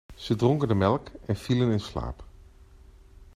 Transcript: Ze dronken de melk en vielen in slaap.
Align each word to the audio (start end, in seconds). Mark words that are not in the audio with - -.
Ze 0.15 0.35
dronken 0.35 0.67
de 0.67 0.73
melk 0.75 1.09
en 1.25 1.35
vielen 1.35 1.71
in 1.71 1.79
slaap. 1.79 2.23